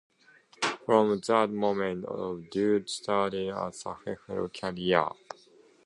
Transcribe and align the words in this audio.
From 0.83 1.21
that 1.27 1.49
moment 1.51 2.07
the 2.07 2.47
duo 2.51 2.83
started 2.87 3.49
a 3.55 3.71
successful 3.71 4.65
career. 4.65 5.09